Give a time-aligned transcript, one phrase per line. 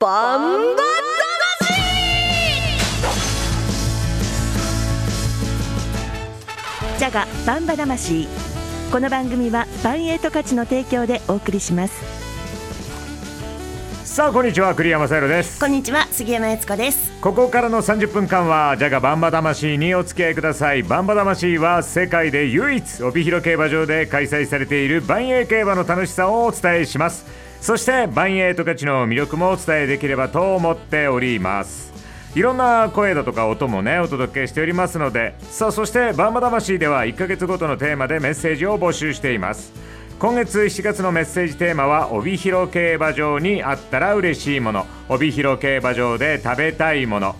[0.00, 0.82] バンバ
[6.96, 8.28] ジャガバンバ魂。
[8.92, 12.00] この番組はバンエイト価値の提供でお送りします。
[14.04, 15.58] さあこんにちは栗山さゆろです。
[15.58, 17.10] こんにちは杉山悦子です。
[17.20, 20.84] ここからの30分間はジャガバンバ魂にお付き合いください。
[20.84, 31.92] バンバ魂は世界で唯一帯広競馬場で開催されている万栄競馬の楽しさをお伝えしますそして万栄十勝の魅力もお伝えできればと思っております。
[32.34, 39.72] いろんな声だとか音もねお届けしておりますのでさあそしてバンバ魂では1ヶ月ごとのテーマでメッセージを募集しています。
[40.18, 44.86] 今月7月のメッセージテーマは帯広競馬場にあったら嬉しいもの。
[45.08, 47.36] 帯広競馬場で食べたいもの。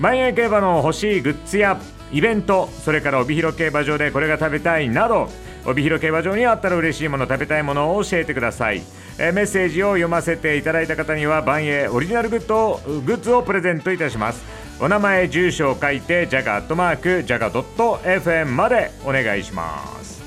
[0.00, 1.78] 万栄競馬の欲しいグッズや
[2.10, 5.28] イベントそれから帯広競馬場でこれが食べたいなど
[5.66, 8.82] 帯広競馬場にあったら嬉しいもの食べたいものを教えてください。
[9.18, 14.42] えーメッセージを読ませていただいた方には万栄オリジナルグッズをグッズをプレゼントいたします。
[14.80, 20.22] お名前住所を書いてジャガアットマークジャガ .fm までお願いします。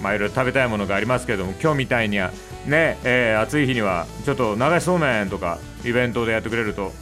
[0.00, 2.30] まあいろいろ食べたいものがありますけれども今日みたいには
[2.66, 6.92] ね、えー暑い日にはちょっと流しそうめんとかイベントでやってくれると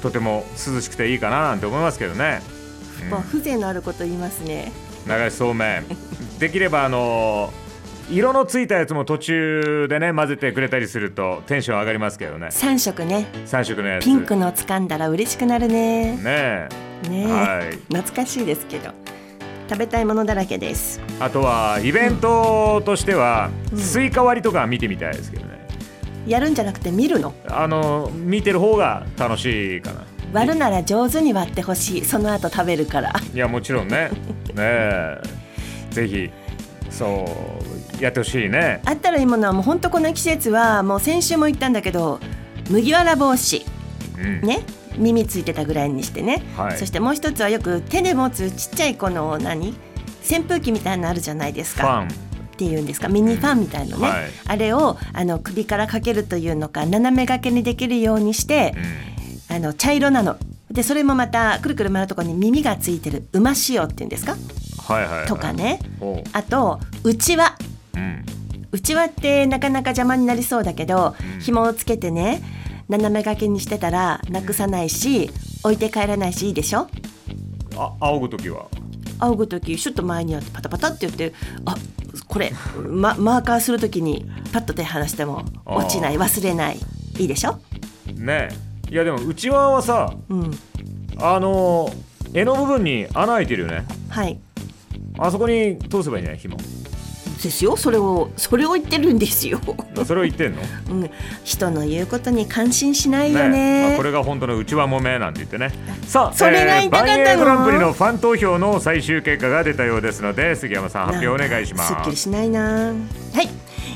[0.00, 2.42] とても涼しくていいかななんて思いますけどね。
[3.10, 4.70] まあ風情のあること言いますね。
[5.06, 5.84] 流しそうめん
[6.38, 7.52] できればあの
[8.10, 12.48] 色のついたやつも途中でね混ぜてくれたりするとテンション上がりますけどね。
[12.50, 13.26] 三色ね。
[13.46, 16.16] 3色のやつピンクの掴んだら嬉しくなるね。
[16.16, 16.68] ねえ。
[17.08, 17.76] ねえ、はい。
[17.94, 18.92] 懐かしいですけど。
[19.68, 21.00] 食べたいものだらけです。
[21.20, 23.78] あとはイベントとしては、うん。
[23.78, 25.68] スイカ割りとか見てみたいですけどね。
[26.26, 27.34] やるんじゃなくて見るの？
[27.46, 30.06] あの見てる方が楽しいかな。
[30.32, 32.04] 割るなら上手に割ってほしい。
[32.06, 33.12] その後食べるから。
[33.34, 34.08] いやもちろんね。
[34.54, 35.20] ねえ
[36.00, 36.30] ぜひ。
[36.90, 37.26] そ
[38.00, 38.80] うやってほしいね。
[38.84, 42.18] あったらいいものはもう本当この季節はもう先週も言ったんだけど
[42.70, 43.64] 麦わら帽子。
[44.18, 44.40] うん。
[44.40, 44.60] ね？
[44.96, 46.78] 耳ついてたぐらいにしてね、はい。
[46.78, 49.76] そしてもう一つはよく手で持つちっちゃいこの何？
[50.28, 51.82] 扇風機みたいなのあるじゃないですか。
[51.82, 52.08] ファン。
[52.08, 53.08] っていうんですか。
[53.08, 54.24] ミニファンみたいなね、はい。
[54.46, 58.74] あれをあの首からかけるというのか斜め掛けにできるようにして
[59.50, 59.56] う、ん。
[59.56, 60.36] あの茶色なの。
[60.70, 64.36] でそれもまたくるくる回るところに耳がついてる馬仕様っていうんですか？
[65.26, 65.80] とかね。
[66.32, 67.56] あとうちわ。
[68.70, 71.40] うちわってなかなか邪魔になりそうだけど、うん。
[71.40, 72.42] 紐をつけてね
[72.88, 75.30] 斜め掛けにしてたらなくさないし
[75.62, 76.86] 置いて帰らないしいいでしょ？
[77.76, 78.66] あ仰ぐ時は。
[79.20, 81.32] 仰ぐ時シュッと前にやってパタパタって言って
[81.64, 81.76] あ
[82.28, 82.52] これ、
[82.86, 86.78] ま、マーカーする時にパッと手離しても落ちない忘れない。
[87.18, 87.58] いいでしょ？
[88.14, 88.48] ね
[88.90, 88.92] え。
[88.92, 90.50] いやでもうちわはさうん。
[91.20, 91.90] あの
[92.32, 93.86] 柄の部分に穴開いてるよね。
[94.10, 94.38] はい
[95.18, 96.38] あそこに通せばいいんじゃない？
[96.38, 96.56] 紐。
[96.56, 97.76] ですよ。
[97.76, 99.60] それをそれを言ってるんですよ、
[100.04, 100.62] それを言ってんの？
[100.90, 101.10] うん、
[101.44, 103.94] 人の言うことに感心しないよまね。
[103.94, 105.70] あ、これが本当のうちわもめなんて言ってね。
[106.04, 107.16] さあそれが言いたかったの。
[107.16, 111.88] バンエーグランプリのファン投票の最終結果が出たようですので杉山さん発表お願いします。
[111.88, 112.92] すっきりしないな。
[112.92, 112.92] は
[113.42, 113.48] い。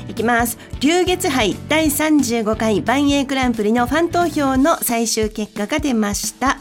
[0.09, 0.57] いきます。
[0.79, 6.59] 龍月杯第35回万栄グランプリのファン投票の最終結果が出ました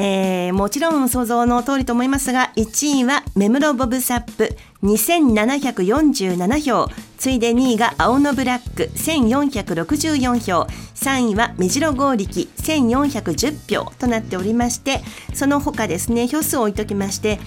[0.00, 6.88] えーもちろん想像の通りと思いますが1位はメムロボブサップ2747票。
[7.18, 10.68] 次いで2位が青のブラック1464票。
[10.94, 13.90] 3位は目白剛力1410票。
[13.98, 15.00] となっておりまして
[15.34, 17.40] その他ですね票数を置いときまして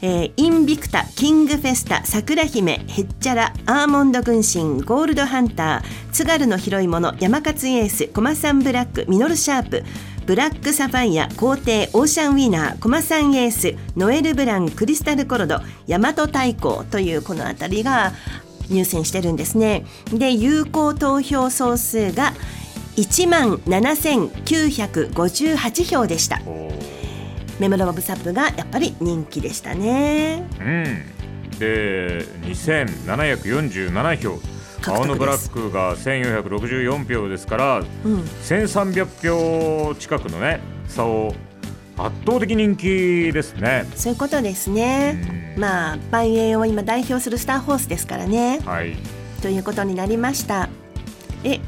[0.00, 9.82] えーインビクタ、キングフェスタ、桜姫、ヘッチャラ、アーモンド軍神、ゴールドハンター、津軽の広いもの、ヤマカツエース、コマサンブラック、ミノルシャープ、
[10.26, 18.12] ブラックサファイア、皇帝、オーシャンウィナー、コマサンエース、ノエルブラン、クリスタルコルド、大和太鼓というこの辺りが
[18.68, 19.86] 入選してるんですね。
[20.12, 22.32] で、有効投票総数が
[22.96, 26.40] 1万7958票でした。
[27.60, 30.42] メムロボブサップがやっぱり人気でしたね。
[30.60, 31.04] うん
[31.60, 34.55] で2747票獲
[34.94, 41.34] 青のブラックが1464票ですからうん、1300票近くのね差を
[41.98, 45.18] 圧倒的人気ですねそういうことですね。
[45.56, 48.60] うんまあ万栄を今代表するスターホースですからね。
[48.64, 48.94] はい
[49.40, 50.68] ということになりました。
[51.44, 51.60] え、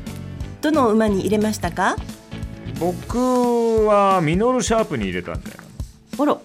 [0.61, 1.97] どの馬に入れましたか？
[2.79, 5.57] 僕はミノルシャープに入れたんだよ
[6.19, 6.43] あら、はい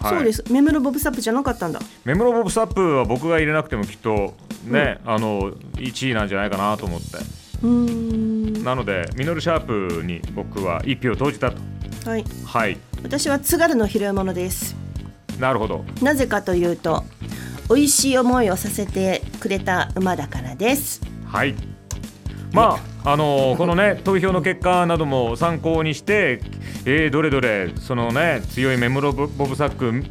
[0.00, 0.44] そうです。
[0.52, 1.80] メムロボブサップじゃなかったんだ。
[2.04, 4.34] メモロボブサップは僕が入れなくてもきっと
[4.66, 7.18] ね、あの1位なんじゃないかなと思って。
[8.62, 11.56] なのでミノルシャープに僕は1票投じたと
[12.08, 12.24] はい。
[12.44, 14.76] はい私は津軽の拾い物です。
[15.38, 17.04] なるほどなぜかというと、
[17.68, 21.00] 美味しい思いをさせてくれた馬だからです。
[21.26, 21.54] はい
[22.52, 26.40] まああのこのね投票の結果なども参考にして、
[26.84, 30.04] えー、どれどれそのね強いメムロボブサック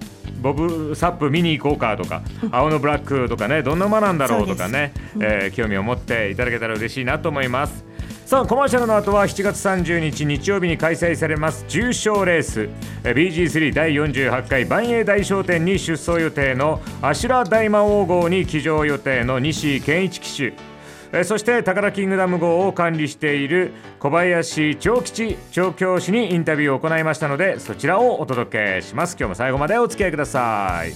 [0.45, 2.21] ボブサップ見に行こうかとか
[2.51, 7.83] 青のブラックとかねどんな馬なんだろうとかね、えー、興味を持っていただけたら嬉しいなと思います。
[8.27, 12.69] さあコマーシャルの後は7月30日日曜日に開催されます重賞レース。
[13.03, 20.74] BG3 第48回万栄大商店に出走予定のアシュラ大魔王号に騎乗予定の西健一騎手
[21.23, 29.15] そして宝キングダム号を管理している小林長吉調教師にインタビューを行いましたのでそちらをお届けします。
[29.17, 30.91] 今日も最後までお付き合いください。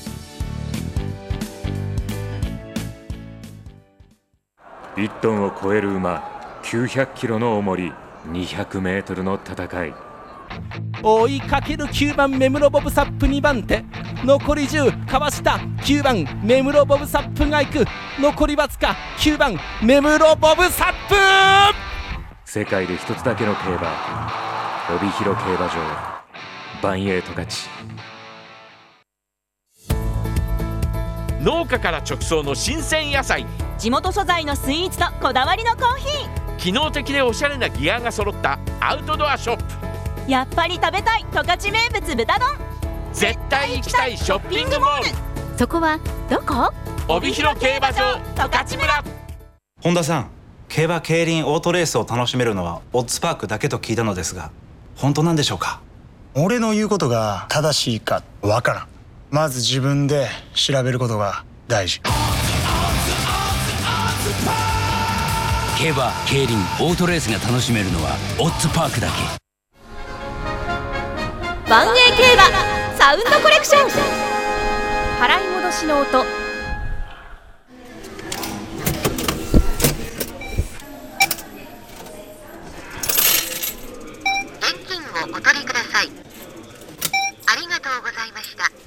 [5.00, 7.94] 1トンを超える馬900キロの重り
[8.28, 10.09] 200メートルの戦い。
[11.02, 13.84] 追いかける9番目室ボブサップ2番手。
[14.24, 15.60] 残り10かわした。
[15.84, 17.86] 9番目室ボブサップが行く。
[18.20, 21.16] 残りわずか9番目室ボブサップ。
[22.46, 24.32] 世界で一つだけの競馬
[24.94, 25.74] 帯広競馬場。
[26.82, 27.70] バンエイト勝ち。
[31.42, 33.46] 農家から直送の新鮮野菜。
[33.78, 36.58] 地元素材のスイーツとこだわりのコーヒー。
[36.58, 39.89] 機能的でおしゃれなギアが揃ったアウトドアショップ
[40.30, 42.50] やっぱり食べたい十勝名物豚丼。
[43.14, 45.06] 絶対行きたいショッピングモール。
[45.58, 46.00] そこは
[46.30, 46.72] どこ？
[47.08, 49.04] 帯広競馬場十勝村。
[49.82, 50.30] 本田さん
[50.68, 54.52] 競馬競輪オートレースを楽しめるのはオッズパークだけと聞いたのですが
[54.96, 55.82] 本当なんでしょうか？
[56.36, 58.88] 俺の言うことが正しいかわからん。
[59.32, 62.02] まず自分で調べることが大事。
[65.80, 69.14] 競馬競輪オートレースが楽しめるのはオッズパークだけ
[71.70, 72.44] 万栄競馬
[72.98, 73.90] サウンドコレクション。
[75.22, 76.22] 払い戻しの音。
[84.58, 86.10] 現金をお取りください。
[87.46, 88.79] ありがとうございました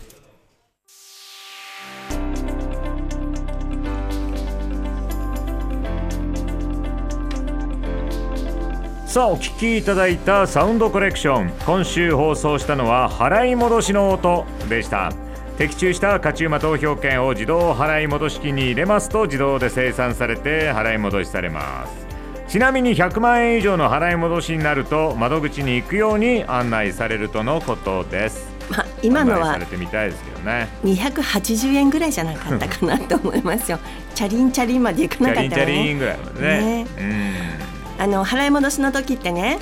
[9.12, 11.52] さあお聴きいただいたサウンドコレクション。
[11.66, 15.12] 今週放送したのは払い戻しの音でした。
[15.58, 22.06] 的中した勝ち馬投票券を自動払い戻し機に入れますと自動で生産されて払い戻しされます。
[22.48, 28.50] ちなみに100万円以上の払い戻しになると窓口に行くように案内されるとのことです。
[28.70, 30.68] まあ、今のはされてみたいですけどね。
[30.84, 33.78] 280円ぐらいじゃなかったかなと思いますよ。
[34.14, 35.54] チャリンチャリンまで行かなかったらね。
[35.54, 36.84] チャリンチャリンぐらいまでね。
[36.84, 36.86] ね。
[37.66, 39.58] うんあの払い戻しの時ってね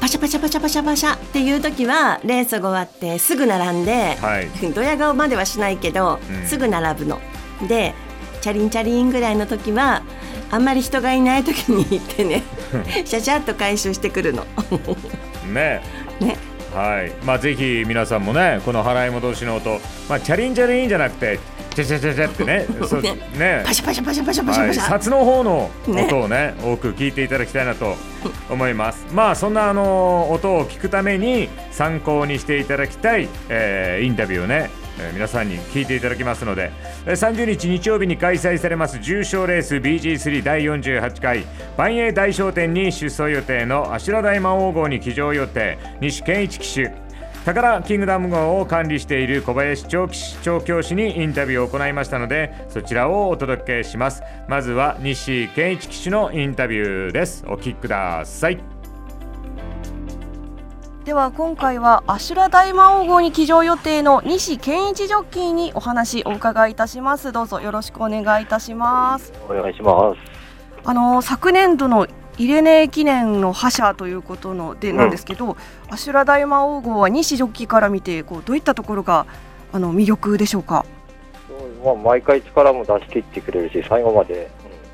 [0.00, 7.20] パシャパシャパシャパシャパシャっていう時はレースが終わってすぐ並んで、はい、 ドヤ顔まではしないけど、うん、すぐ並ぶの。
[7.66, 7.94] で
[8.40, 10.02] チャリンチャリンぐらいの時は
[10.50, 12.44] あんまり人がいない時に行ってね
[13.04, 14.46] シャシャっと回収してくるの。
[15.52, 15.82] ね。
[16.20, 16.36] ね。
[16.72, 17.12] はい。
[17.24, 21.40] まあぜひ皆さんもねこの払い戻しの音、まあ、チャリンチャリンじゃなくて
[21.76, 22.66] チャチャチャチャってね。
[22.88, 23.62] そうね。
[23.66, 27.96] パシャパシャパシャパシャパシャパシャ、はい、札の方の音をね多く聞いていただきたいなと
[28.48, 29.06] 思います。
[29.12, 36.72] まあそんなあの音を聞くために参考にしていただきたい、えー、インタビューをねえー、皆さんに聞いていただきますので、
[37.04, 41.44] えー、30日日曜日に開催されます重賞レース BG3 第48回
[41.76, 47.05] 万栄大商店に出走予定の阿修羅大魔王号に騎乗予定西健一騎手
[47.46, 50.08] 宝キングダム号を管理している小林長
[50.42, 54.24] 調教師にインタビューを行いましたのでそちらをお届けします。
[54.48, 57.44] まずは西健一騎手のインタビューです。
[57.46, 58.58] お聞きください。
[61.04, 67.30] では今回はアシュラ大魔王号に騎乗予定の西健一ジョッキーにお話お伺いいたします。
[67.30, 69.32] どうぞよろしくお願いいたします。
[69.48, 70.18] お願いします。
[70.84, 72.08] あの昨年度の
[72.38, 75.56] イレネ記念の覇者ということのでなんですけど、うん、
[75.88, 79.26] アシュラ大魔王号は西ジョッキーから見てこうどういったところが
[79.72, 80.84] あの魅力でしょうか？
[81.84, 84.50] まあ毎回力も出し切ってくれるし最後まで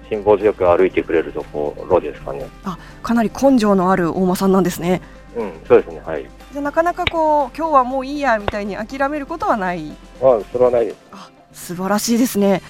[0.08, 2.46] 辛抱強く歩いてくれるところですかね。
[2.64, 5.00] あ、かなり根性のある大間さんなんですね。
[5.34, 6.00] うん、そうですね。
[6.04, 6.28] はい。
[6.52, 9.90] じゃなかなかこう今日はもういいやみたいに諦めることはない？
[10.20, 10.98] あ、それはないです。
[11.10, 12.62] あ、素晴らしいですね。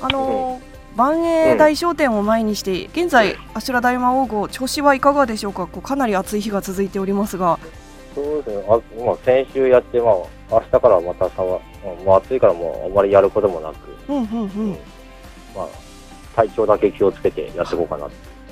[0.00, 7.58] あのーうん万栄大商店を前にして、うん、現在、アシュラ大魔王号、調子はいかがでしょうか、こうかなり暑い日が続いておりますが。
[8.14, 10.14] そうですね、あまあ、先週やって、まあ
[10.50, 11.60] 明日からまたさわ、
[12.06, 13.74] まあ、暑いからもうあまりやることもなく、
[14.08, 14.22] うんうん。
[14.22, 14.70] うん、
[15.54, 15.66] まあ、
[16.34, 18.08] 体調だけ気をつけてやっていこうかな。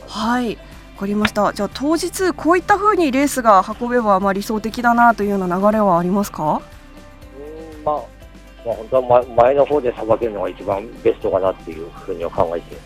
[0.07, 0.57] はい。
[0.97, 1.53] わかりました。
[1.53, 6.61] じゃあ当日こういった風にレースが運べばまあ理想的だなというような流れはありますか？
[7.39, 8.01] うんまあ
[8.65, 12.77] まあ、本当は前の方でさばけるのが一番ベストかなっていうふうには考えて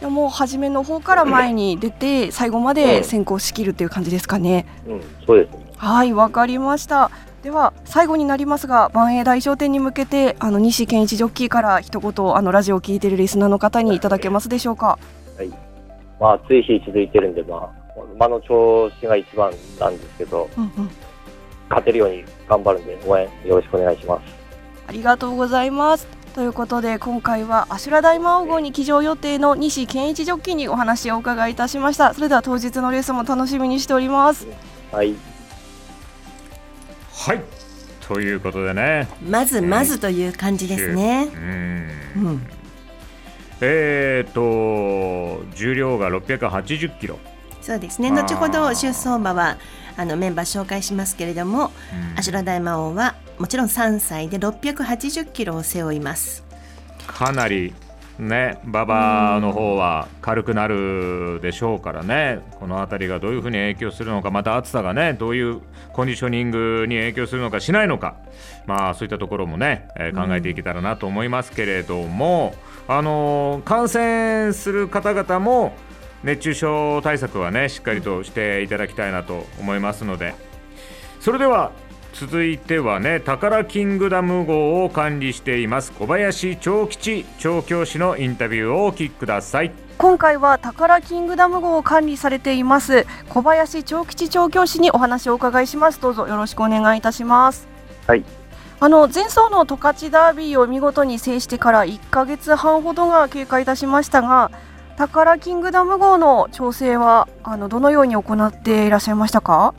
[0.00, 4.66] じゃあもう初めの方から前に出て最後まで先行しきるっていう感じですかね。
[4.86, 5.64] うん、そうですね。
[5.76, 7.10] はい、わかりました。
[7.42, 14.98] では最後になりますが万栄大商店に向けてあの西健一ジョッキーから一言あのラジオを聞いているリスナーの方にいただけますでしょうか。
[15.36, 15.48] はい。
[16.20, 17.70] まあ、暑い日続いてるんで、まあ、
[18.14, 20.90] 馬の調子が一番なんですけど、うんうん、
[21.68, 24.43] 勝てるように頑張るんで、応援よろしくお願いします。
[24.86, 26.06] ありがとうございます。
[26.34, 32.12] ということで今回は阿修羅大魔王号に騎乗予定の西健一ジョッキーにお話をお伺いいたしました。
[32.12, 34.46] それでは当日のレースも楽しみにしております。
[34.90, 35.14] はい。
[37.12, 37.40] はい
[38.00, 41.28] ということでねまずまずという感じですね。
[41.34, 42.46] うんうん、
[43.60, 47.18] えーと重量が680キロ
[47.62, 49.56] そうですね後ほど出走馬は
[49.96, 51.70] あのメンバー紹介しますけれども、
[52.16, 56.44] 阿修羅大魔王はもちろん3歳で680キロを背負います。
[57.06, 57.74] かなり
[58.18, 62.38] ね馬場の方は軽くなるでしょうからね。
[62.60, 65.60] この辺りがどういうふうに影響するのかまた暑さがねどういう
[65.92, 68.16] コンディショニングに影響するのかしないのか。
[68.66, 72.54] まあそういったところもね、えー考えていけたらなと思いますけれども、
[72.88, 75.74] あのー感染する方々も
[76.24, 80.34] 熱中症対策はねしっかりとしていただきたいなと思いますので。
[81.20, 81.72] それでは
[82.12, 89.72] 続いてはね宝キングダム号を管理しています小林長吉調教師のインタビューをお聞きください。
[89.98, 96.00] 今回は宝キングダム号を管理されています小林長吉調教師にお話をお伺いします。
[96.00, 97.68] どうぞよろしくお願いいたします。
[98.06, 98.24] はい。
[98.80, 104.50] あの前走の十勝ダービーを見事に制してから1ヶ月半ほどが経過いたしましたが
[104.96, 109.74] 宝キングダム号の調整はあのどのように行っていらっしゃいましたか？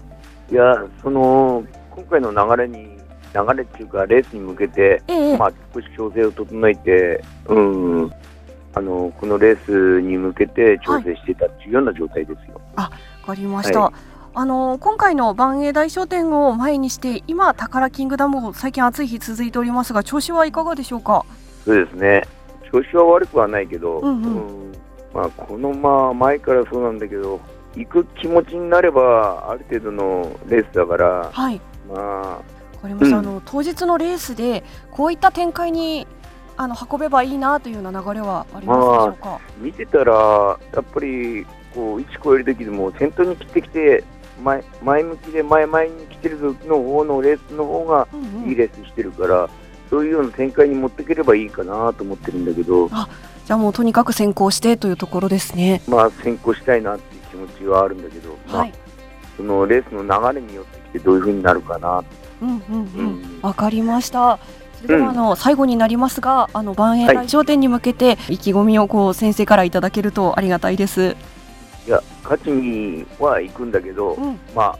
[0.51, 2.97] いや、その、今回の流れに、
[3.33, 5.37] 流れっていうか、レースに向けて、ええ。
[5.37, 8.11] まあ、少し調整を整えて、うん、
[8.73, 12.61] あの、このレースに向けて調整していたっていうような状態ですよ。
[12.75, 12.91] わ
[13.25, 13.93] かりました、はい。
[14.37, 21.25] あの今回の万栄大商店を前にして今宝キングダム号最近暑い日続いておりますが調子はいかがでしょうか？
[21.63, 22.27] そうですね。
[22.69, 24.69] 調子は悪くはないけど、うんうん。
[24.69, 24.84] うん
[25.15, 27.39] まあ、このまあ前からそうなんだけど、
[27.75, 31.61] 行く気持ちになれば、ある程度のレースだから、はい。
[31.87, 32.41] まあ、わ
[32.81, 33.25] かりました、うん。
[33.25, 36.05] あの当日のレースでこういった展開に
[36.57, 44.03] あの運べばいいなというような流れはありますでしょうか、見てたら、やっぱりこう位置超える時でも先頭に切ってきて
[44.43, 48.07] 前、前向きで前々に来てる時の方のレースの方が
[48.45, 49.49] いいレースしてるから、
[49.89, 52.89] そういうような展開に持っていければいいかなと思ってるんだけど、
[53.45, 55.81] じゃあもうとにかく先行してというところですね。
[55.87, 58.73] まあ、先行したいなっていう気持ちはあるんだけど、まあはい
[59.37, 62.03] そのレースの流れによってきてどういうふうになるかな。
[62.41, 63.01] うんうんう
[63.37, 63.39] ん。
[63.41, 64.39] わかりました。
[64.81, 71.15] それではあの、最後になりますがあの万栄はい大商店に向けて意気込みをこう先生からいただけるとありがたいです。
[71.87, 74.17] いや、勝ちには行くんだけど、
[74.55, 74.79] まあ、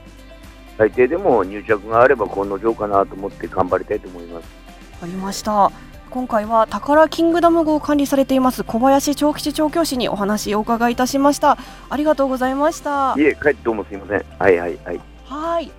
[0.77, 4.45] 最低でも入着があればこの上かなと思って頑張りたいと思います。
[4.93, 5.72] わかりました
[6.15, 11.57] 今回は宝キングダム号を管理されています小林長吉調教師にお話をお伺いいたしました。
[11.89, 13.15] ありがとうございました。
[13.17, 14.25] いえ、帰ってどうもすいません。
[14.39, 15.01] はいはいはい。
[15.25, 15.72] はい。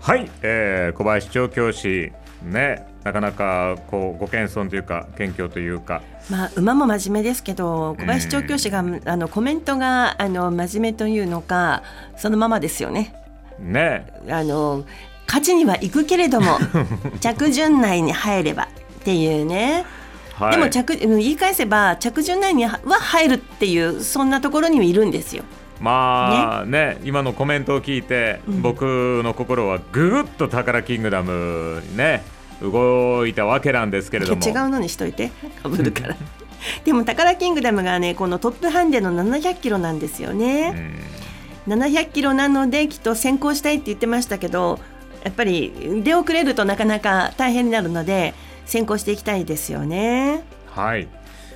[0.00, 2.10] はい、えー小林調教師
[2.42, 6.02] ねなかなかこうご謙遜というか謙虚というか。
[6.28, 11.84] まあ、馬も真面目ですけど小林調教師が、あのコメントがあの真面目というのか
[12.16, 13.14] そのままですよね。
[13.60, 14.08] ね。
[14.28, 14.84] あの
[15.28, 16.58] 勝ちには行くけれども
[17.20, 18.66] 着順内に入れば
[19.08, 19.86] っていうね。
[20.34, 25.42] はいでも着うん言い返せば着順内には入るっていうそんなところにはいるんですよ。
[25.80, 32.22] まあね今のコメントを聞いて、僕の心はぐぐっと宝キングダムにね
[32.62, 35.30] 動いたわけなんですけれども違うのにしといて
[35.62, 36.16] かぶるから。
[36.84, 40.92] でも宝キングダムがねこのトップハンデの700キロなんですよね。
[41.66, 44.78] 700キロなのできっと先行したいって言ってましたけど
[45.24, 48.34] やっぱり出遅れるとなかなか大変になるので
[48.68, 50.44] 先行していきたいですよね。
[50.70, 51.08] はい。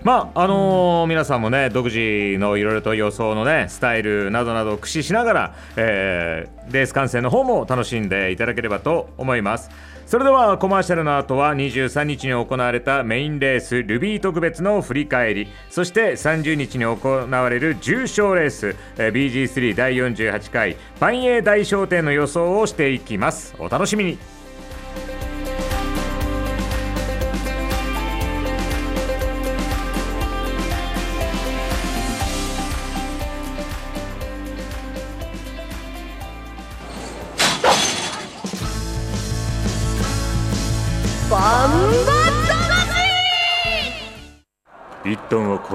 [0.02, 9.70] まああのー皆さんもね独自のいろいろと予想のねスタイルなどなどを駆使しながら、えーレース観戦の方も楽しんでいただければと思います。
[10.06, 15.48] それではコマーシャルの後は23日に行われたメインレースルビー特別の振り返り。
[15.70, 23.54] そして30日に行われる重賞レース、えー BG3 第48回万栄大商店の予想をしていきます。
[23.58, 24.18] お楽しみに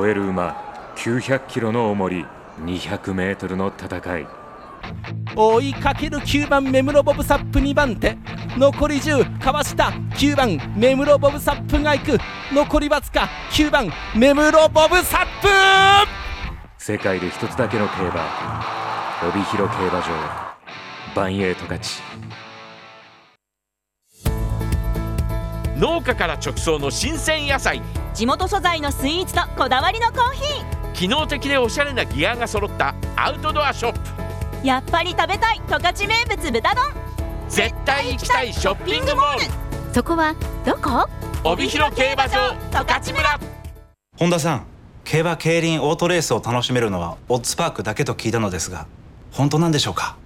[0.07, 0.55] 超える馬
[0.95, 2.25] 900キロの重り
[2.61, 4.27] 200メートルの戦い。
[5.35, 8.17] 追いかける9番目室ボブサップ2番手。
[8.57, 9.91] 残り10かわした。
[10.11, 12.17] 9番目室ボブサップが行く。
[12.53, 13.27] 残りわずか。
[13.51, 15.49] 9番目室ボブサップ。
[16.77, 18.63] 世界で一つだけの競馬。
[19.27, 20.05] 帯広競馬場。
[21.13, 22.01] バンエイト勝ち。
[25.77, 27.81] 農家から直送の新鮮野菜
[28.17, 30.93] 地元素材のスイーツとこだわりのコーヒー。
[30.93, 34.67] 機能的でおしゃれなギアが揃ったアウトドアショップ。
[34.67, 36.83] やっぱり食べたい十勝名物豚丼。
[37.47, 39.93] 絶対行きたいショッピングモール。
[39.93, 40.33] そこは
[40.65, 41.07] どこ？
[41.43, 43.39] 帯広競馬場十勝村。
[44.17, 44.65] 本田さん
[45.03, 48.87] 競馬競輪オートレースを楽しめるのはオッズパークだけと聞いたのですが
[49.31, 50.17] 本当なんでしょうか？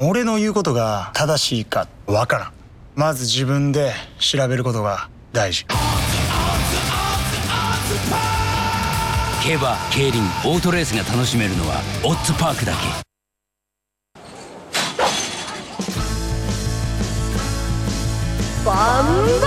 [0.00, 2.52] 俺の言うことが正しいかわからん。
[2.96, 5.64] まず自分で調べることが大事
[9.46, 12.78] 競馬競輪オートレースが楽しめるのはオッズパークだけ。
[18.64, 19.46] バンバ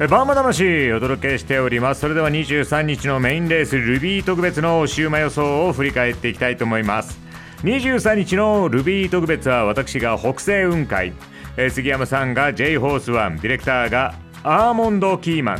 [0.00, 2.02] えバーマ魂お届けしております。
[2.02, 7.18] それでは23日のメインレースルビー特別のシウマ予想を振り返っていきたいと思います。
[7.62, 11.14] 23日のルビー特別は私が北西雲海。
[11.56, 15.58] え杉山さんが J ホースワンディレクターがアーモンドキーマン、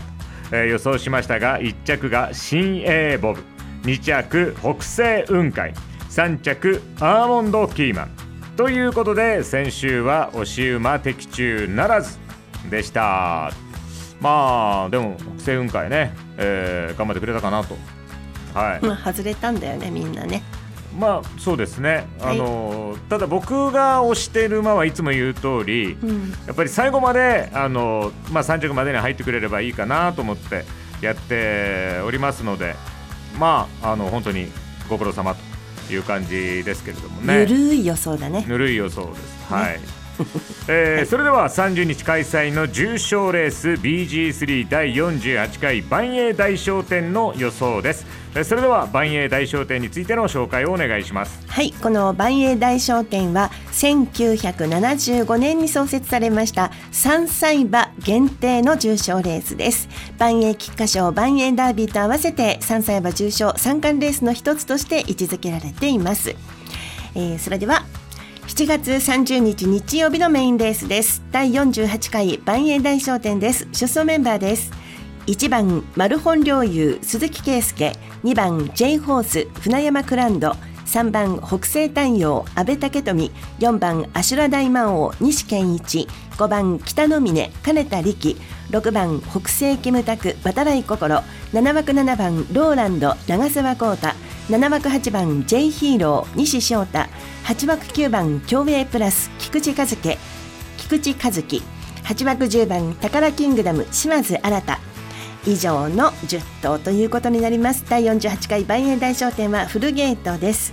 [0.52, 3.42] え予想しましたが1着が新 A ボブ。
[3.82, 5.72] 2着北西雲海。
[6.10, 8.10] 3着アーモンドキーマン。
[8.56, 12.18] ということで先週は押し馬的中ならず。
[12.70, 13.52] でした。
[14.20, 17.76] まあでも北西雲海ね、えー頑張ってくれたかなと。
[18.54, 18.84] はい。
[18.84, 20.42] まあ外れたんだよねみんなね。
[20.98, 22.40] まあそうですね、はい。
[22.40, 26.30] あのただ僕が推している馬はいつも言う通り、うん。
[26.46, 30.64] やっぱり最後まであの、まあ、3着までに入ってくれればいいかなと思って
[31.00, 32.74] やっておりますので
[33.38, 34.48] まああの本当に
[34.88, 35.34] ご苦労様
[35.86, 37.40] という感じですけれどもね。
[37.40, 38.44] ゆるい予想だね。
[38.48, 39.52] ぬるい予想です。
[39.52, 39.80] はい。
[40.68, 48.07] えーそれでは30日開催の重賞レース BG3 第48回万栄大商店の予想です。
[48.35, 51.40] えーそれでは万栄大商店についての紹介をお願いします。
[51.46, 66.35] はいこの万栄大商店は1975年に創設されました3歳馬限定の重賞レースです万栄菊花賞万栄ダービーと合わせて3歳馬重賞三冠レースの一つとして位置づけられています、
[67.14, 67.85] えーそれでは
[68.46, 71.22] 7月30日日曜日のメインレースです。
[71.33, 73.66] 第48回万栄大商店です。
[73.72, 74.70] 出走メンバーです。
[75.26, 77.96] 1番マルホン陵侑鈴木圭介。
[78.22, 80.54] 2番 J ホース船山クランド。
[80.87, 83.33] 3番北西太陽阿部武富。
[83.61, 86.07] 4番アシュラ大魔王西健一。
[86.37, 88.37] 5番北の峰金田力。
[88.74, 91.22] 6番北西キムタク渡来心。
[91.52, 94.08] 7枠7番ローランド長澤浩太。
[94.48, 97.06] 7枠8番 J ヒーロー西翔太。
[97.44, 99.96] 8枠9番競泳プラス菊池和樹。
[100.76, 101.62] 菊池和樹。
[102.02, 104.62] 8枠10番宝キングダム島津新
[105.46, 107.84] 以上の10頭ということになります。
[107.88, 110.72] 第48回万栄大商店はフルゲートです。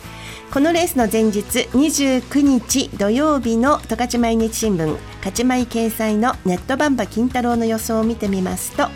[0.51, 5.10] このレースの前日29日土曜日の十勝毎日新聞。
[5.21, 8.87] 勝ち前掲載のネットバンバ金太郎の予想を見てみますと、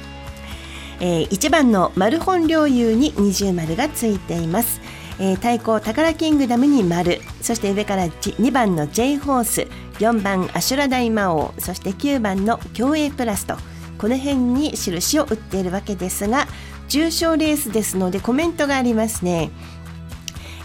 [1.00, 4.82] えー1番のマルホン陵侑に二重丸がついています
[5.20, 9.68] えー対抗宝キングダムに丸そして上から2番の J ホース
[10.00, 13.56] 4番アシュラ大魔王そして9番の競泳プラスと
[14.00, 16.48] この辺に印を打っているわけですが
[16.88, 19.50] 重賞レースですのでコメントがありますね。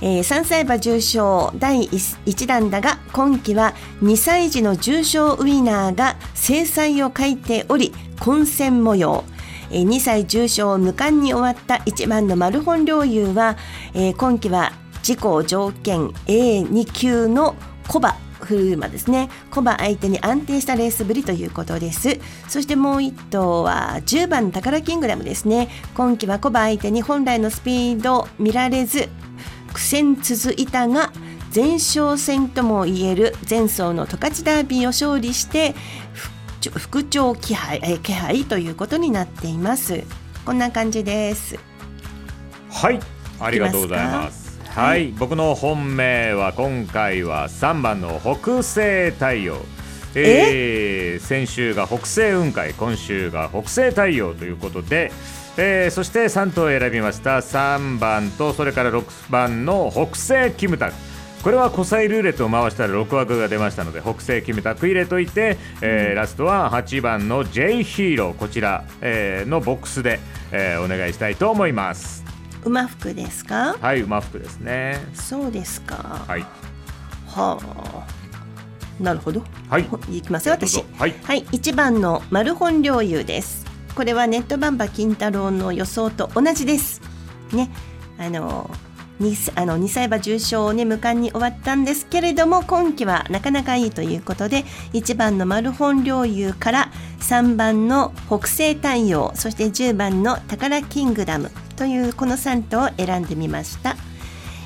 [0.03, 9.25] えー3歳馬重賞第 1, 弾だが今季は2歳児の重賞ウィナーが制裁を書いており混戦模様。
[9.71, 13.57] えー2歳重賞無冠に終わった1番のマルホン陵侑は、
[13.95, 17.55] えー今季は自己条件 A2 級の
[17.89, 19.29] コバフルーマですね。
[19.51, 22.19] コバ相手に安定したレースぶりということです。
[22.49, 25.69] そしてもう1頭は10番宝キングダムですね。
[25.95, 29.09] 今季はコバ相手に本来のスピード見られず
[29.73, 31.13] 苦戦続いたが
[31.55, 35.75] 前哨戦ともいえる前走の十勝ダービーを勝利して
[36.61, 40.05] 副副長気配えー気配ということになっています。
[40.45, 41.59] こんな感じです。
[42.71, 43.01] はい、
[43.41, 44.61] ありがとうございます。
[44.69, 49.57] はい、僕の本命は今回は3番の北西太陽。
[50.15, 55.13] えー先週が北西雲海、今週が北西太陽ということで、
[55.63, 57.37] えーそして3頭選びました。
[57.39, 60.95] 3番とそれから6番の北西キムタク。
[61.43, 68.35] これはコサイルーレットを回したら6枠が出ましたので北西決めたクイレといって、えーラストは8番の J ヒーロー。
[68.35, 70.19] こちら、えーのボックスで、
[70.51, 72.25] えーお願いしたいと思います。
[72.65, 73.77] 馬服ですか？
[73.79, 74.99] はい馬服ですね。
[75.13, 76.25] そうですか。
[76.27, 76.41] はい。
[76.41, 78.07] はあ。
[79.03, 79.43] なるほど。
[79.69, 79.87] はい。
[80.11, 80.83] いきますよ私。
[80.99, 81.15] はい。
[81.25, 83.60] はい、1番のマルホン領有です。
[83.95, 87.01] これはネットバンバ金太郎の予想と同じです。
[87.53, 87.71] ね、
[88.19, 88.71] あの。
[89.21, 103.97] 2, あの2歳馬重賞をね無冠に終わったんですけれども今季はなかなかいいということで1番のマルホン領有から3番の北西太陽そして10番の宝キングダムというこの3頭を選んでみました。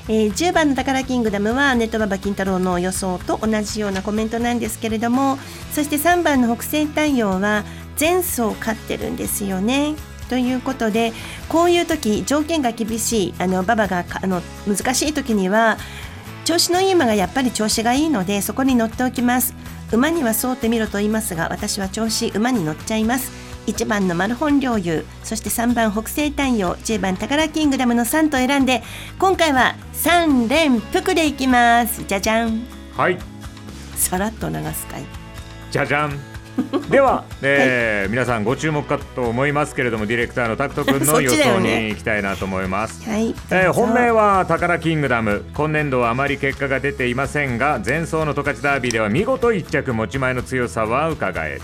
[0.07, 5.39] えー10番の宝キングダムはネットババ金太郎の予想と同じようなコメントなんですけれども
[5.71, 7.63] そして3番の北西太陽は
[7.99, 9.95] 前走勝ってるんですよね。
[10.29, 11.13] ということで
[11.49, 15.77] こういう時条件が厳しいあの馬場がかあの難しい時には
[16.45, 19.53] 調子のいい馬がやっぱり調子がいいのでそこに乗っておきます。
[19.91, 23.31] 馬には沿ってみろと言いますが私は調子馬に乗っちゃいます。
[23.67, 28.83] 1番のマルホン領有そして3番北西太陽10番宝キングダムの3と選んで
[29.17, 32.03] 今回は3連複でいきます。
[32.03, 32.61] じゃじゃん。
[32.95, 33.17] はい。
[33.95, 35.03] さらっと流すかい。
[35.71, 36.34] じゃじゃん
[36.89, 43.09] では、えー皆さんご注目かと思いますけれどもディレクターのタクト君の 予想に行きたいなと思います。
[43.09, 43.33] はい。
[43.49, 45.43] えー本命は宝キングダム。
[45.53, 51.61] 今年度はあまり結果が出ていませんが前走の十勝ダービーでは見事1着持ち前の強さは伺える。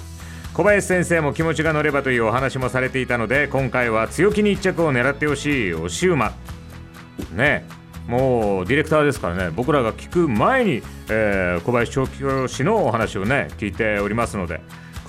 [0.54, 6.34] 小林先生も気持ちが乗ればというお話もされていたので今回は強気に1着を狙ってほしい押し馬
[7.34, 7.66] ね。
[8.08, 9.52] もうディレクターですからね。
[9.56, 14.60] 僕らが聞く前に、えー小林調教師のお話をね聞いておりますので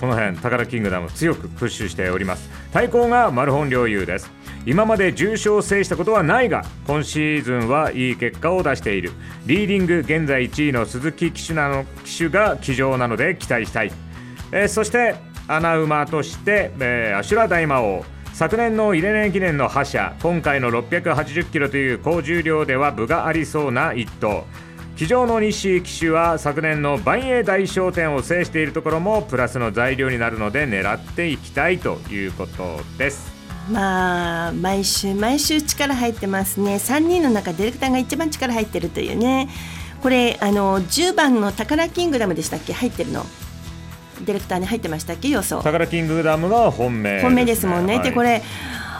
[0.03, 2.49] この辺宝キングダム強くプッシュしております。
[2.73, 4.29] 対抗がマルホン領有です。
[4.65, 9.13] 今まで重賞を制したことはないが今シーズンはいい結果を出している。
[9.45, 13.93] リーディング現在1位の鈴木騎手なの騎手が騎乗なので期待したい。
[14.51, 15.15] えーそして
[15.47, 18.03] 穴馬として、えーアシュラ大魔王。
[18.33, 24.43] 昨年のイレネ記念の覇者今回の680キロという高重量では分がありそうな一頭
[24.95, 33.33] 騎乗の西騎手は昨年の万栄大商店を制しているところもプラスの材料になるので狙っていきたいということです。
[33.71, 36.75] まあ毎週毎週力入ってますね。
[36.75, 39.49] 3人の中ディレクターが一番力入ってるというね。
[40.03, 42.73] これあの10番の宝キングダムでしたっけ？
[42.73, 43.25] 入ってるの。
[44.23, 45.29] ディレクターに入ってましたっけ？
[45.29, 45.57] 予想。
[45.63, 47.95] 宝キングダムが本命本命ですもんね。
[47.95, 48.03] はい。
[48.03, 48.43] でこれ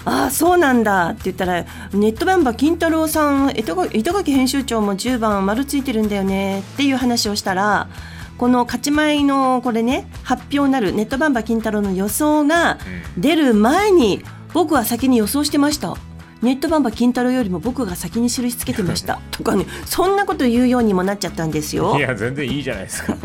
[0.05, 1.63] ああそうなんだって言ったら
[1.93, 7.87] ネットバンバ金太郎さん板垣板垣編集長も10番丸ついてるんだよねっていう話をしたら
[8.37, 12.77] この勝ち前のこれね発表なるネットバンバ金太郎の予想が
[13.17, 14.21] 出る前に
[14.53, 15.95] 僕は先に予想してました。
[16.43, 19.21] ネットバンバ金太郎よりも僕が先に印つけてました。
[19.32, 21.97] とかねそんなこと言うようにもなっちゃったんですよ。
[21.97, 22.01] い。
[22.01, 23.15] や全然いいじゃないですか。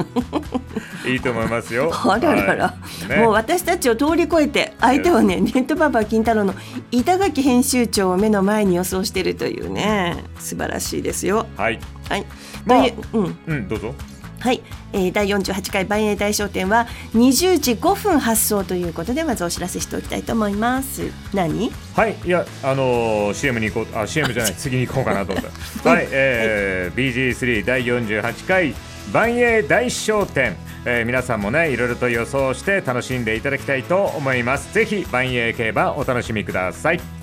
[1.06, 1.90] いいと思いますよ。
[1.92, 2.74] あららら、は
[3.06, 3.08] い。
[3.08, 3.16] ね。
[3.16, 6.54] もう私たちを通り越えて相手はねネットババア金太郎の
[6.92, 10.16] 板垣編集長を目の前に予想しているというね。
[10.38, 11.46] 素晴らしいですよ。
[11.56, 11.80] はい。
[12.08, 12.26] はい、
[12.64, 13.36] まあうん。
[13.48, 13.94] うんどうぞ
[14.40, 21.10] はい、えー、第48回万栄大商店は20時5分発送ということでまずお知らせしておきたいと思います。
[21.34, 21.70] 何？
[21.94, 25.44] はい、いや、あのー CM に行こう、あ、CM じゃない、 次に行こうかなと思っ
[25.82, 25.90] た。
[25.90, 28.74] はい、えー BG3 第48回
[29.12, 34.72] 万栄大商店、えー皆さんもね、いろいろと予想して楽しんでいただきたいと思います。
[34.72, 37.17] ぜひ万栄競馬お楽しみください。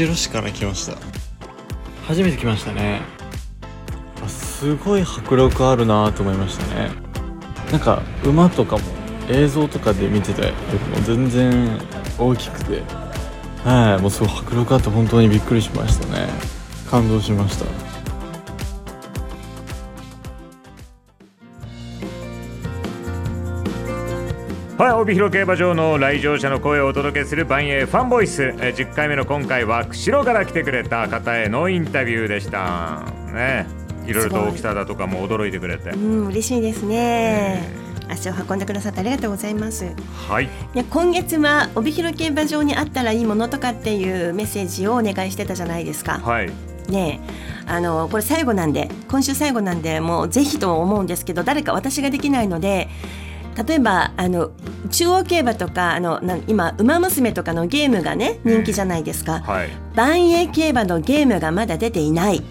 [0.00, 0.96] 釧路市から来ました。
[2.06, 3.02] 初めて来ましたね。
[4.24, 6.90] あすごい迫力あるなと思いましたね。
[7.70, 8.84] なんか馬とかも
[9.28, 11.78] 映像とかで見てたよりも全然
[12.18, 12.82] 大きくて。
[13.62, 16.28] はいもうすごい迫力あって本当にびっくりしましたね。
[16.90, 17.89] 感動しました。
[24.80, 33.02] はい、帯広競馬場の来場者の声をお届けする万栄ファンボイス、えー10回目の今回は釧路から来てくれた方へのインタビューでした。
[33.26, 33.66] ね、
[34.06, 35.98] いろいろと大きさだとかも驚いてくれてう。
[35.98, 37.62] ん嬉しいですね。
[38.08, 39.84] 足を運んでくださってありがとうございます。
[40.26, 46.20] はい、で今月は帯広競馬場にあったらいいものとかっていうメッセージをお願いしてたじゃないですか。
[46.20, 46.50] はい、
[46.88, 52.88] ねえあのこれ最後なんで今週最後なんでもうぜひと思うんですけど誰か私ができないので
[53.66, 54.50] 例えばあの
[54.90, 59.68] 中央競馬とかあのな今「ウマ娘」とかのゲームがね人気じゃないですか、はい。
[59.94, 62.42] 万栄競馬のゲームがまだ出ていない、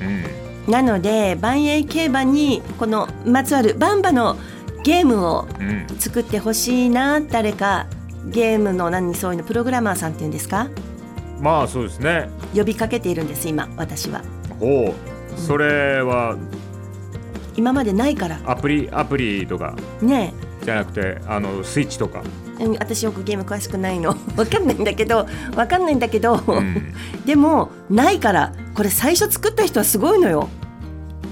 [0.67, 4.37] なので万栄競馬にこのまつわるバンバの
[4.83, 5.85] ゲームをうん。
[5.99, 7.87] 作ってほしいな誰か
[8.27, 10.67] ゲームの何そういうのプログラマーさんっていうんですか？
[11.41, 12.29] まあそうですね。
[12.55, 14.21] 呼びかけているんです今私は。
[14.59, 15.39] ほう。
[15.39, 16.37] それは
[17.55, 18.39] 今までないから。
[18.45, 19.75] アプリアプリとか。
[20.01, 20.33] ね
[20.69, 22.23] じゃなくてあのスイッチとか。
[22.77, 24.09] 私よくゲーム詳しくないの。
[24.35, 26.43] わかんないんだけどわかんないんだけど、
[27.25, 30.49] でもないからこれ最初作った人はすごいのよ。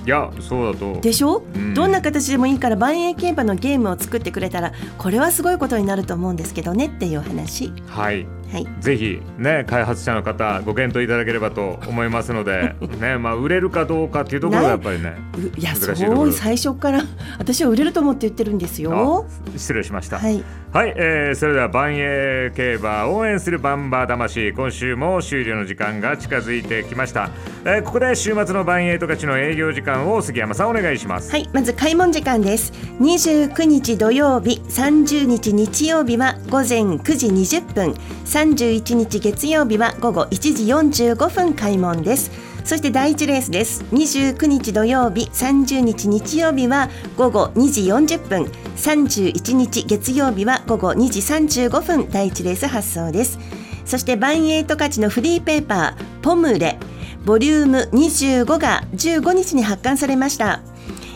[0.05, 1.01] いやそうだと。
[1.01, 1.73] でしょ、うん。
[1.73, 7.73] どんな形でもいいから万栄競馬のゲームを作ってくれたらこれはすごいことになると思うんですけどねっていう話。
[7.87, 8.67] はいはい。
[8.79, 15.15] ぜひね開発者の方ご検討いただければと思いますので ねまあ売れるかどうかっていうところがやっぱりね
[15.57, 17.03] いやそう最初から
[17.37, 19.25] 私は売れると思って言ってるんですよ。
[19.55, 20.19] 失礼しました。
[20.19, 20.43] はい。
[20.73, 27.29] はい、えーそれでは万栄競馬応援するバンバ魂今週も終了の時間が近づいてきました、
[27.63, 31.31] えーここで週末の万栄十勝の営業時間を杉山さんお願いします。
[31.31, 32.73] はい、まず開門時間です。
[32.99, 37.95] 29日土曜日、30日日曜日は午前9時20分、
[38.37, 40.29] 31日月曜日は午後1
[40.91, 42.29] 時45分開門です。
[42.63, 43.83] そして第1レースです。
[43.85, 48.43] 29日土曜日、30日日曜日は午後2時40分、
[48.75, 53.39] 31日月曜日は午後2時35分、第1レース発送です。
[53.85, 56.77] そして万栄十勝のフリーペーパー、ポムレ、
[57.25, 60.61] ボリューム25が15日に発刊されました。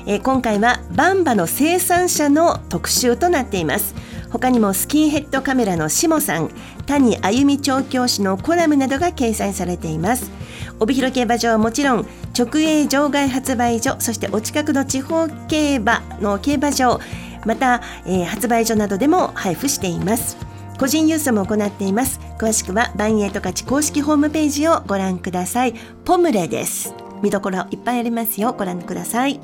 [0.08, 3.94] えー今回はバンバの生産者の特集となっています
[4.32, 6.50] 他にもスキンヘッドカメラのしもさん
[6.86, 10.32] 谷あゆみ調教師のコラムなどが掲載されています。
[10.80, 17.00] 帯広競馬場はもちろん直営場外発売所そしてお近くの地方競馬の競馬場
[17.46, 20.38] また、えー発売所などでも配布しています。
[20.80, 22.20] 個人郵送も行っています。
[22.40, 25.76] 詳しくはバンエイト勝ち公式ホームページをご覧ください。
[26.06, 26.94] ポムレです。
[27.22, 28.54] 見どころいっぱいありますよ。
[28.54, 29.40] ご覧ください。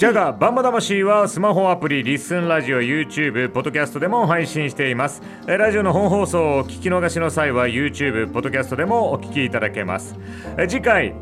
[0.00, 5.20] ジャガバンバ魂はスマホアプリリッスンラジオ YouTube ポッドキャストでも配信しています。
[5.46, 10.16] えーラジオの本放送を聞き逃しの際は YouTube ポッドキャストでもお聞きいただけます。
[10.56, 11.12] えー次回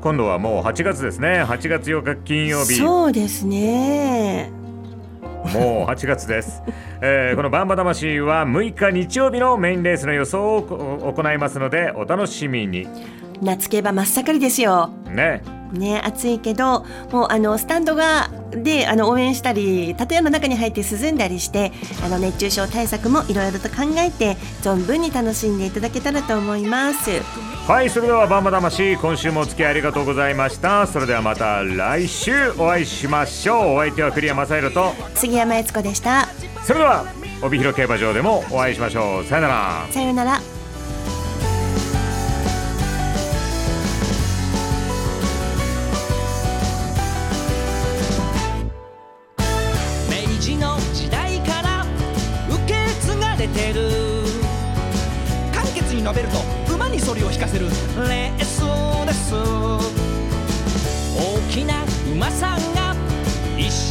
[0.00, 1.42] 今度はもう8月ですね。
[1.42, 2.76] 8月8日金曜日。
[2.76, 4.52] そうですね。
[5.52, 6.62] もう8月です、
[7.02, 12.86] えーこのバンバ魂は6日日曜日のメインレースの予想をこ行いますのでお楽しみに。
[13.42, 14.90] 夏競馬真っ盛りですよ。
[15.10, 21.72] ねね暑いけどもうあのスタンドがであの応援したり建屋の中に入って涼んだりして
[22.04, 27.10] あの熱中症対策もいろいろと考えて存分に楽しんでいただけたらと思います。
[27.68, 30.86] はいそれではバンバ魂今週もお付き合いありがとうございました。
[30.86, 33.74] それではまた来週お会いしましょう。
[33.74, 36.28] お相手は栗山正宏と杉山悦子でした。
[36.64, 37.04] それでは
[37.42, 39.24] 帯広競馬場でもお会いしましょう。
[39.24, 39.86] さよなら。
[39.90, 40.40] さようなら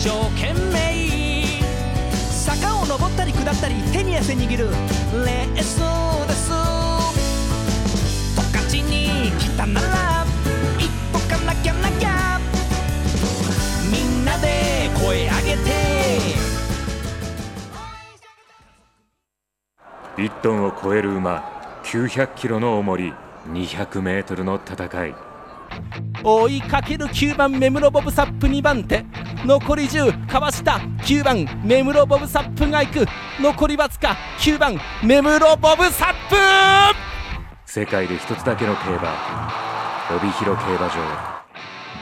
[0.08, 1.60] 生懸命
[2.32, 4.70] 坂を登ったり下ったり手に汗握る
[5.26, 5.82] レース
[6.26, 6.48] です。
[8.34, 10.26] 十勝に来たなら
[10.80, 12.39] 一歩かなきゃなきゃ。
[13.91, 15.76] みんなで声上げて。
[20.15, 21.43] 1トンを超える馬
[21.84, 23.13] 900キロの重り
[23.50, 25.27] 200メートルの戦い。
[26.24, 29.06] 追いかける9番目室ボブサップ2番手。
[29.46, 30.80] 残り10かわした。
[31.04, 33.06] 9番目室ボブサップが行く。
[33.40, 36.36] 残りわずか9番目室ボブサップ。
[37.66, 39.52] 世界で一つだけの競馬
[40.16, 40.94] 帯広競馬場。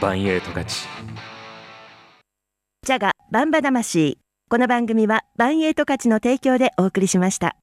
[0.01, 0.65] 万栄十勝
[2.85, 4.25] ジャガバンバ魂。
[4.47, 7.57] この番組はバンエイト勝ちの提供でお送りしました